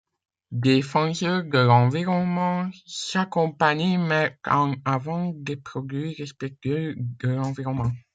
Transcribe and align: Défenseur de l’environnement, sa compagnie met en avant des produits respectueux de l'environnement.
Défenseur 0.55 1.43
de 1.43 1.59
l’environnement, 1.59 2.67
sa 2.87 3.27
compagnie 3.27 3.99
met 3.99 4.35
en 4.49 4.73
avant 4.83 5.31
des 5.35 5.57
produits 5.57 6.15
respectueux 6.17 6.95
de 6.97 7.29
l'environnement. 7.29 7.91